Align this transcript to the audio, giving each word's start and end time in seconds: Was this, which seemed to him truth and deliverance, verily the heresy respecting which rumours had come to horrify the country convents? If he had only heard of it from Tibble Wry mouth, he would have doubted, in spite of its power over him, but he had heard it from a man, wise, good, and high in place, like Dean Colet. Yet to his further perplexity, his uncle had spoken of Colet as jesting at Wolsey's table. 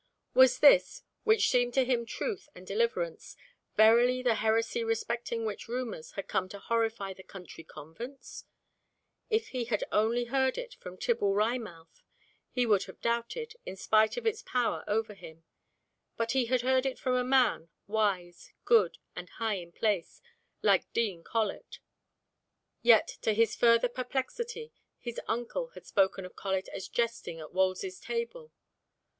Was 0.33 0.57
this, 0.61 1.03
which 1.25 1.47
seemed 1.47 1.75
to 1.75 1.85
him 1.85 2.07
truth 2.07 2.49
and 2.55 2.65
deliverance, 2.65 3.35
verily 3.77 4.23
the 4.23 4.33
heresy 4.33 4.83
respecting 4.83 5.45
which 5.45 5.67
rumours 5.67 6.13
had 6.13 6.27
come 6.27 6.49
to 6.49 6.57
horrify 6.57 7.13
the 7.13 7.21
country 7.21 7.63
convents? 7.63 8.45
If 9.29 9.49
he 9.49 9.65
had 9.65 9.83
only 9.91 10.23
heard 10.25 10.57
of 10.57 10.63
it 10.63 10.73
from 10.73 10.97
Tibble 10.97 11.35
Wry 11.35 11.59
mouth, 11.59 12.01
he 12.49 12.65
would 12.65 12.85
have 12.85 12.99
doubted, 12.99 13.53
in 13.63 13.75
spite 13.75 14.17
of 14.17 14.25
its 14.25 14.41
power 14.41 14.83
over 14.87 15.13
him, 15.13 15.43
but 16.17 16.31
he 16.31 16.45
had 16.45 16.61
heard 16.61 16.87
it 16.87 16.97
from 16.97 17.13
a 17.13 17.23
man, 17.23 17.69
wise, 17.85 18.53
good, 18.65 18.97
and 19.15 19.29
high 19.29 19.57
in 19.57 19.71
place, 19.71 20.19
like 20.63 20.91
Dean 20.93 21.23
Colet. 21.23 21.77
Yet 22.81 23.07
to 23.21 23.33
his 23.35 23.55
further 23.55 23.87
perplexity, 23.87 24.73
his 24.97 25.21
uncle 25.27 25.67
had 25.75 25.85
spoken 25.85 26.25
of 26.25 26.35
Colet 26.35 26.69
as 26.69 26.87
jesting 26.87 27.39
at 27.39 27.53
Wolsey's 27.53 27.99
table. 27.99 28.51